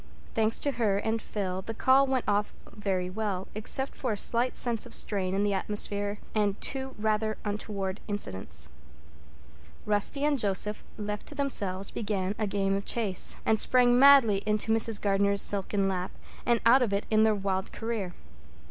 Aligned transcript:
Thanks 0.33 0.57
to 0.61 0.71
her 0.77 0.97
and 0.97 1.21
Phil, 1.21 1.61
the 1.61 1.75
call 1.75 2.07
really 2.07 2.13
went 2.13 2.25
off 2.27 2.53
very 2.73 3.07
well, 3.07 3.47
except 3.53 3.95
for 3.95 4.11
a 4.13 4.17
slight 4.17 4.57
sense 4.57 4.87
of 4.87 4.95
strain 4.95 5.35
in 5.35 5.43
the 5.43 5.53
atmosphere 5.53 6.17
and 6.33 6.59
two 6.59 6.95
rather 6.97 7.37
untoward 7.45 7.99
incidents. 8.07 8.69
Rusty 9.85 10.23
and 10.25 10.39
Joseph, 10.39 10.83
left 10.97 11.27
to 11.27 11.35
themselves, 11.35 11.91
began 11.91 12.33
a 12.39 12.47
game 12.47 12.75
of 12.75 12.83
chase, 12.83 13.37
and 13.45 13.59
sprang 13.59 13.99
madly 13.99 14.41
into 14.47 14.73
Mrs. 14.73 14.99
Gardner's 14.99 15.43
silken 15.43 15.87
lap 15.87 16.09
and 16.47 16.61
out 16.65 16.81
of 16.81 16.93
it 16.93 17.05
in 17.11 17.21
their 17.21 17.35
wild 17.35 17.71
career. 17.71 18.07
Mrs. 18.07 18.49